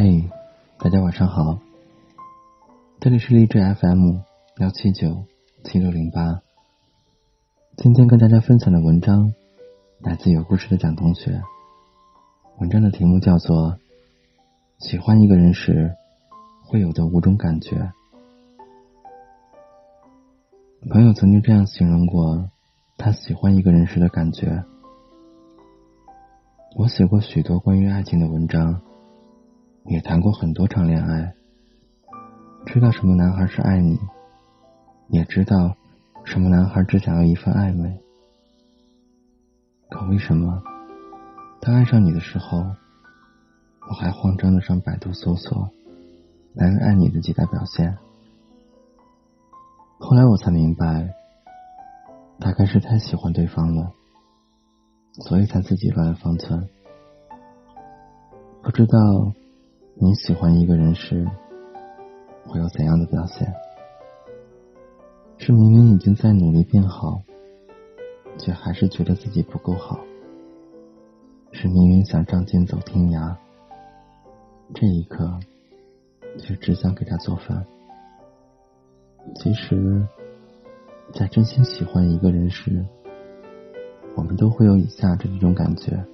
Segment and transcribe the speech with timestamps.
[0.00, 0.30] 嘿，
[0.78, 1.58] 大家晚上好，
[3.00, 4.18] 这里是励志 FM
[4.58, 5.24] 幺七九
[5.64, 6.40] 七六零八。
[7.76, 9.34] 今天跟大家分享的文章
[9.98, 11.42] 来自有故事的蒋同学。
[12.60, 13.72] 文章的题目叫做
[14.78, 15.96] 《喜欢一个人时
[16.62, 17.76] 会有的五种感觉》。
[20.90, 22.48] 朋友曾经这样形容过
[22.96, 24.62] 他喜欢一个人时的感觉。
[26.76, 28.80] 我写过许多关于爱情的文章。
[29.88, 31.34] 也谈过很多场恋爱，
[32.66, 33.98] 知道什么男孩是爱你，
[35.08, 35.74] 也知道
[36.24, 37.98] 什么男孩只想要一份暧昧。
[39.88, 40.62] 可为什么，
[41.62, 42.58] 当爱上你的时候，
[43.88, 45.70] 我还慌张的上百度搜索
[46.52, 47.96] 男人爱你的几大表现？
[49.98, 51.14] 后来我才明白，
[52.38, 53.90] 大概是太喜欢对方了，
[55.12, 56.68] 所以才自己乱了方寸，
[58.62, 59.32] 不知道。
[60.00, 61.26] 你喜欢一个人时，
[62.46, 63.52] 会有怎样的表现？
[65.38, 67.20] 是明明已经在努力变好，
[68.38, 69.98] 却还是觉得自己不够好？
[71.50, 73.34] 是明明想仗剑走天涯，
[74.72, 75.40] 这一刻
[76.38, 77.66] 却只想给他做饭？
[79.34, 80.06] 其实，
[81.12, 82.86] 在真心喜欢一个人时，
[84.14, 86.04] 我们都会有以下这几种感觉：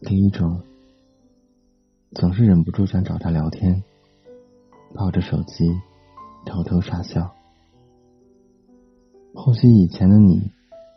[0.00, 0.60] 第一种。
[2.14, 3.82] 总是忍不住想找他聊天，
[4.94, 5.70] 抱着手机
[6.46, 7.34] 偷偷傻笑。
[9.34, 10.50] 或许以前的你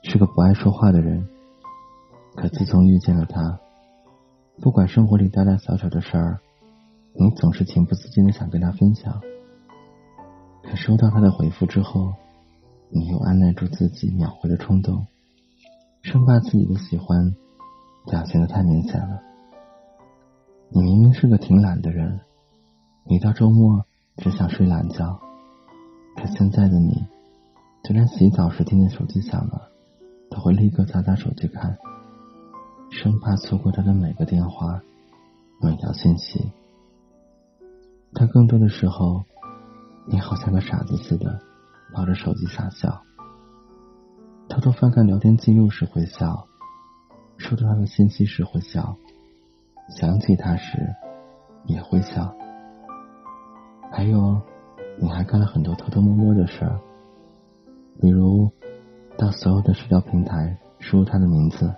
[0.03, 1.27] 是个不爱说话的人，
[2.35, 3.59] 可自从遇见了他，
[4.61, 6.39] 不管生活里大大小小的事儿，
[7.13, 9.21] 你总是情不自禁的想跟他分享。
[10.63, 12.13] 可收到他的回复之后，
[12.89, 15.05] 你又按耐住自己秒回的冲动，
[16.01, 17.35] 生怕自己的喜欢
[18.09, 19.21] 表现的太明显了。
[20.73, 22.21] 你明明是个挺懒的人，
[23.05, 25.19] 一到周末只想睡懒觉。
[26.15, 27.05] 可现在的你，
[27.83, 29.69] 就连洗澡时听见手机响了，
[30.29, 31.77] 都会立刻砸砸手机看，
[32.89, 34.81] 生怕错过他的每个电话、
[35.61, 36.53] 每条信息。
[38.13, 39.25] 但更多的时候，
[40.07, 41.41] 你好像个傻子似的，
[41.93, 43.01] 抱着手机傻笑，
[44.47, 46.47] 偷偷翻看聊天记录时会笑，
[47.37, 48.95] 收到他的信息时会笑。
[49.93, 50.95] 想起他时，
[51.65, 52.33] 也会笑。
[53.91, 54.41] 还有，
[54.97, 56.79] 你还干了很多偷偷摸摸的事儿，
[57.99, 58.49] 比如
[59.17, 61.73] 到所有的社交平台输入他的名字，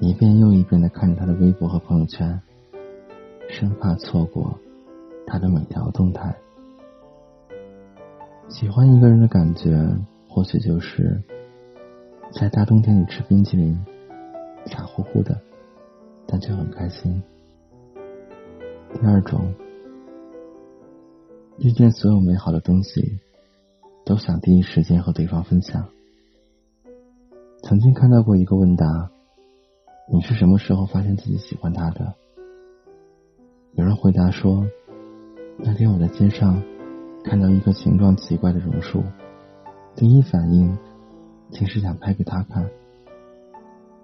[0.00, 2.40] 一遍又一遍的看着他的微博和朋友圈，
[3.48, 4.56] 生怕错过
[5.26, 6.34] 他的每条动态。
[8.48, 9.76] 喜欢一个人的感觉，
[10.28, 11.20] 或许就是
[12.30, 13.76] 在大冬天里吃冰淇淋，
[14.66, 15.36] 傻乎乎的。
[16.30, 17.22] 但却很开心。
[18.92, 19.54] 第二种，
[21.58, 23.18] 遇见所有美好的东西，
[24.04, 25.88] 都想第一时间和对方分享。
[27.62, 29.10] 曾经看到过一个问答：
[30.12, 32.14] 你是什么时候发现自己喜欢他的？
[33.72, 34.66] 有人回答说：
[35.56, 36.62] 那天我在街上
[37.24, 39.02] 看到一棵形状奇怪的榕树，
[39.94, 40.76] 第一反应
[41.50, 42.68] 竟是想拍给他看。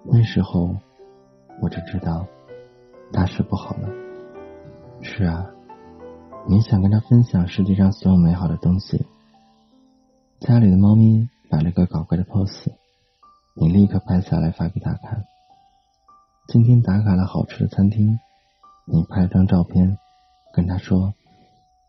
[0.03, 0.75] 那时候。
[1.61, 2.25] 我就知道，
[3.11, 3.89] 大事不好了。
[5.01, 5.45] 是啊，
[6.47, 9.05] 你想跟他分享世界上所有美好的东西。
[10.39, 12.73] 家里的猫咪摆了个搞怪的 pose，
[13.55, 15.25] 你立刻拍下来发给他看。
[16.47, 18.19] 今天打卡了好吃的餐厅，
[18.85, 19.97] 你拍了张照片，
[20.53, 21.13] 跟他说，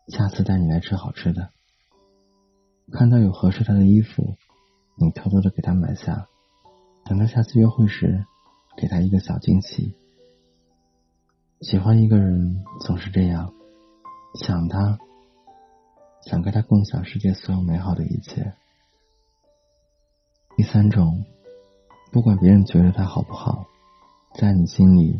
[0.07, 1.49] 下次带你来吃好吃的。
[2.91, 4.35] 看到有合适他的衣服，
[4.95, 6.25] 你偷偷的给他买下，
[7.05, 8.25] 等他下次约会时。
[8.77, 9.95] 给他一个小惊喜。
[11.61, 13.51] 喜欢一个人总是这样，
[14.35, 14.99] 想他，
[16.23, 18.53] 想跟他共享世界所有美好的一切。
[20.55, 21.25] 第三种，
[22.11, 23.65] 不管别人觉得他好不好，
[24.35, 25.19] 在你心里，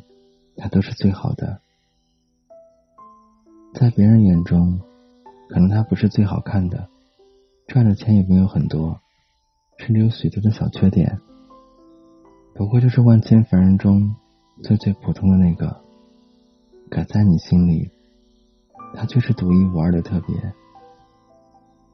[0.55, 1.59] 他都是最好的。
[3.73, 4.79] 在别人眼中，
[5.49, 6.89] 可能他不是最好看的，
[7.67, 8.99] 赚的钱也没有很多，
[9.79, 11.19] 甚至有许多的小缺点。
[12.57, 14.15] 不过就是万千凡人中
[14.63, 15.79] 最最普通的那个，
[16.89, 17.91] 可在你心里，
[18.95, 20.35] 他却是独一无二的特别。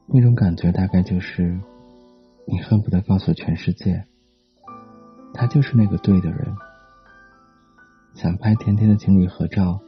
[0.06, 1.60] 那种感觉大概就是，
[2.46, 4.06] 你恨不得告诉全世界，
[5.34, 6.56] 他就是那个对的人。
[8.14, 9.82] 想拍甜甜的情侣合照，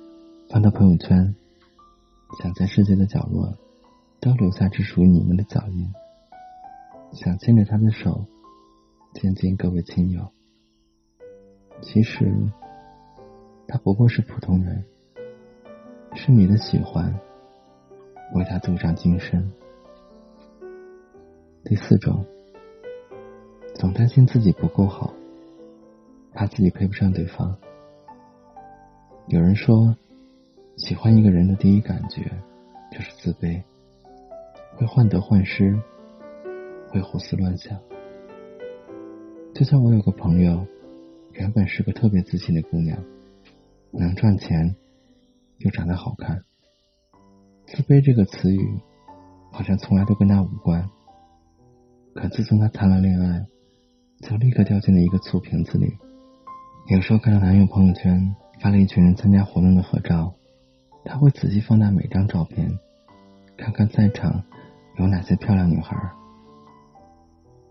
[0.51, 1.35] 发到朋友圈，
[2.39, 3.57] 想在世界的角落
[4.21, 5.91] 都留下只属于你们的脚印，
[7.15, 8.27] 想牵着他的手，
[9.15, 10.36] 见见各位亲友。
[11.83, 12.33] 其实，
[13.69, 14.85] 他不过是普通人，
[16.15, 17.15] 是你的喜欢
[18.35, 19.53] 为他镀上金身。
[21.65, 22.25] 第四种，
[23.75, 25.13] 总担心自己不够好，
[26.33, 27.57] 怕自己配不上对方。
[29.29, 29.97] 有人说，
[30.77, 32.31] 喜欢一个人的第一感觉
[32.93, 33.63] 就是自卑，
[34.77, 35.79] 会患得患失，
[36.89, 37.79] 会胡思乱想。
[39.55, 40.67] 就像我有个朋友，
[41.39, 42.99] 原本是个特别自信的姑娘，
[43.93, 44.75] 能赚钱，
[45.59, 46.45] 又长得好看，
[47.67, 48.81] 自卑这个词语
[49.53, 50.89] 好像从来都跟她无关。
[52.15, 53.47] 可自从她谈了恋爱，
[54.21, 55.97] 就立刻掉进了一个醋瓶子里。
[56.89, 58.35] 有时候看到男友朋友圈。
[58.59, 60.35] 发了一群人参加活动的合照，
[61.05, 62.79] 他会仔细放大每张照片，
[63.59, 64.45] 看看在场
[64.99, 65.95] 有哪些漂亮女孩，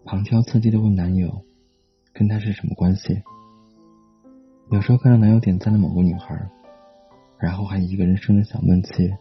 [0.04, 1.44] 旁敲侧击的问男友
[2.14, 3.24] 跟他是什么关系。
[4.72, 6.50] 有时候看到男友点赞了某个女孩，
[7.38, 9.14] 然后还一个人生着小闷气，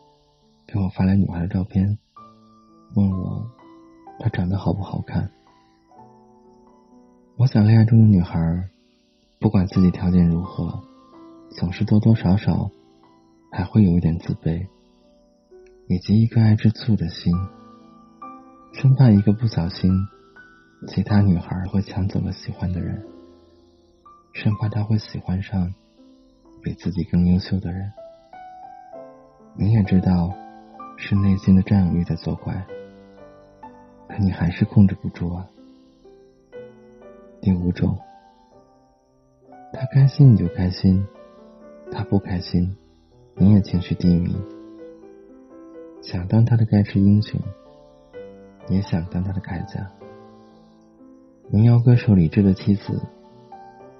[0.66, 1.98] 给我发来女孩的照片，
[2.94, 3.46] 问我
[4.18, 5.30] 她长得好不好看。
[7.36, 8.68] 我想恋爱中的女孩，
[9.38, 10.82] 不管自己条件如何。
[11.56, 12.70] 总是多多少少
[13.52, 14.66] 还会有一点自卑，
[15.86, 17.32] 以及一颗爱吃醋的心，
[18.72, 19.92] 生怕一个不小心，
[20.88, 23.06] 其他女孩会抢走了喜欢的人，
[24.34, 25.72] 生怕他会喜欢上
[26.60, 27.92] 比自己更优秀的人。
[29.56, 30.34] 你也知道
[30.96, 32.66] 是内心的占有欲在作怪，
[34.08, 35.48] 可你还是控制不住啊。
[37.40, 37.96] 第五种，
[39.72, 41.06] 他开心你就开心。
[41.92, 42.76] 他不开心，
[43.36, 44.34] 你也情绪低迷，
[46.02, 47.40] 想当他的盖世英雄，
[48.68, 49.92] 也想当他的铠甲。
[51.50, 53.00] 民谣歌手李志的妻子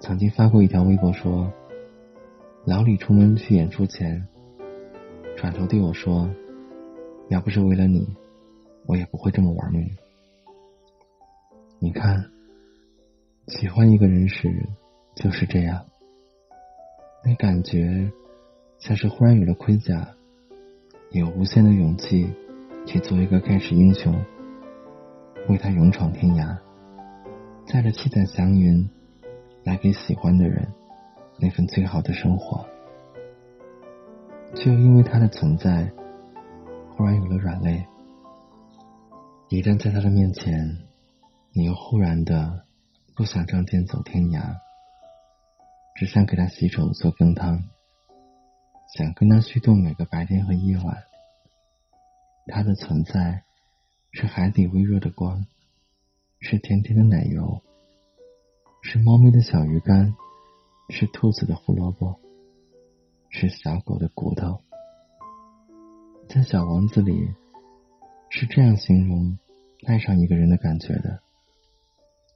[0.05, 1.51] 曾经发过一条微博说
[2.67, 4.29] ：“老李出门去演出前，
[5.35, 6.29] 转头对我说，
[7.31, 8.07] 要不是为了你，
[8.85, 9.89] 我也不会这么玩命。”
[11.81, 12.23] 你看，
[13.47, 14.69] 喜欢一个人时
[15.15, 15.87] 就是这样。
[17.25, 18.13] 那感觉
[18.79, 20.07] 像是忽然有了盔甲，
[21.13, 22.31] 有无限的勇气
[22.85, 24.15] 去做一个盖世英雄，
[25.49, 26.59] 为他勇闯天涯，
[27.67, 28.87] 载着七彩祥云
[29.65, 30.73] 来给喜欢的人
[31.39, 32.65] 那份最好的生活，
[34.55, 35.91] 却又因为他的存在
[36.91, 37.87] 忽然有了软肋。
[39.49, 40.79] 一旦在他的面前，
[41.53, 42.65] 你又忽然的
[43.15, 44.57] 不想仗剑走天涯。
[45.97, 47.63] 只想给他洗手做羹汤，
[48.97, 51.05] 想跟他虚度每个白天和夜晚。
[52.49, 53.45] 他的存在
[54.11, 55.47] 是海底微弱的光，
[56.41, 57.63] 是甜甜的奶油，
[58.87, 60.15] 是猫咪的小鱼干，
[60.91, 62.21] 是兔子的胡萝卜，
[63.31, 64.61] 是小狗的骨头。
[66.29, 67.33] 在《小王子》里，
[68.29, 69.39] 是这样形容
[69.87, 71.23] 爱上一个人的感觉的：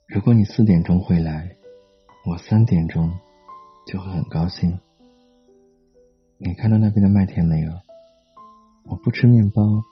[0.07, 1.55] 如果你四点钟回来，
[2.25, 3.13] 我三点钟。
[3.87, 4.79] 就会很高兴。
[6.37, 7.73] 你看到那边的麦田没有？
[8.85, 9.83] 我不吃面包，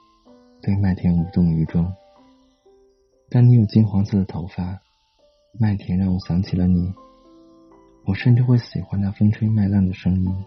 [0.61, 1.91] 对麦田无动于衷。
[3.31, 4.83] 但你有金黄色的头发，
[5.59, 6.93] 麦田让我想起了你。
[8.05, 10.45] 我甚至会喜欢那风吹麦浪的声音。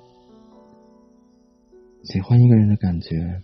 [2.03, 3.41] 喜欢一个人的感觉，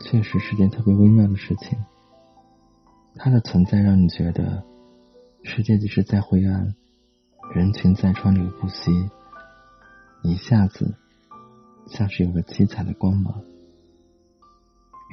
[0.00, 1.78] 确实是件特别微妙的事情。
[3.14, 4.62] 他的存在让你觉得，
[5.42, 6.74] 世界即使再灰暗，
[7.54, 9.10] 人群再川流不息。
[10.22, 10.94] 一下子，
[11.86, 13.42] 像是有了七彩的光芒，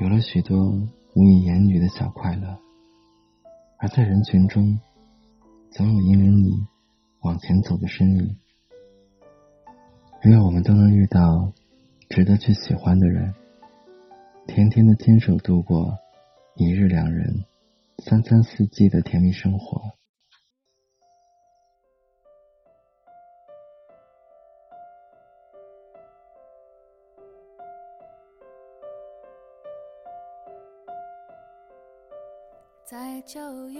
[0.01, 2.59] 有了许多无以言语的小快乐，
[3.79, 4.79] 而在人群中，
[5.71, 6.67] 总有引领你
[7.21, 8.35] 往前走的身影。
[10.23, 11.53] 愿我们都能遇到
[12.09, 13.33] 值得去喜欢的人，
[14.47, 15.97] 甜甜的牵手度过
[16.55, 17.45] 一日两人、
[17.99, 19.93] 三餐四季的甜蜜生活。
[32.85, 33.79] 在九月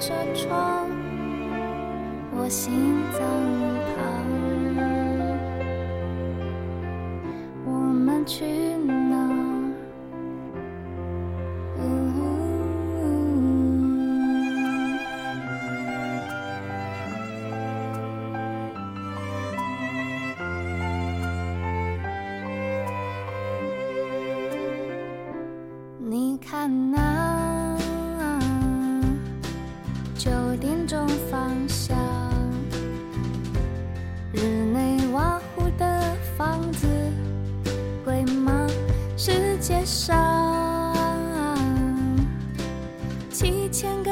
[0.00, 0.88] 车窗，
[2.34, 2.72] 我心
[3.12, 3.20] 脏
[3.94, 4.24] 旁，
[7.66, 8.69] 我们去。
[39.70, 41.32] 街上
[43.30, 44.10] 七千个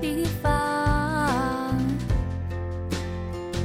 [0.00, 1.76] 地方，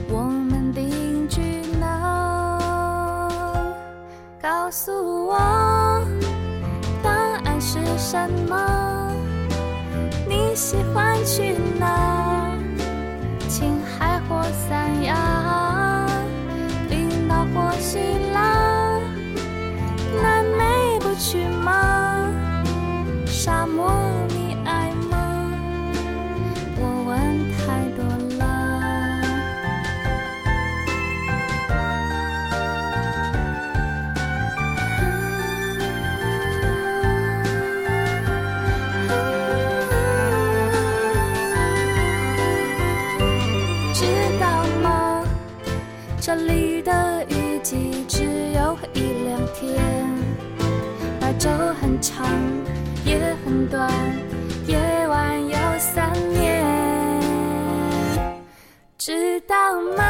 [0.09, 2.97] 我们定居哪？
[4.41, 4.91] 告诉
[5.27, 5.37] 我。
[7.03, 9.11] 答案是什么？
[10.27, 12.14] 你喜欢去哪？
[59.05, 59.55] 知道
[59.95, 60.03] 吗？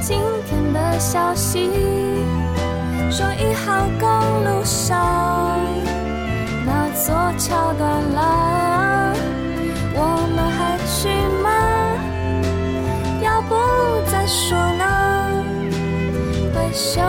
[0.00, 1.68] 今天的消息
[3.10, 4.08] 说一号公
[4.44, 5.58] 路上
[6.64, 9.12] 那座桥断了，
[9.96, 11.08] 我们还去
[11.42, 11.50] 吗？
[13.20, 13.56] 要不
[14.08, 15.44] 再说呢？
[16.54, 17.00] 会修